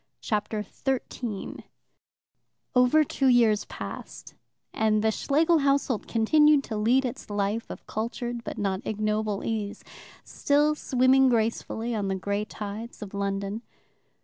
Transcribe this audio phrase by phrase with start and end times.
[0.21, 1.63] Chapter 13
[2.73, 4.33] Over two years passed,
[4.73, 9.83] and the Schlegel household continued to lead its life of cultured but not ignoble ease,
[10.23, 13.61] still swimming gracefully on the grey tides of London.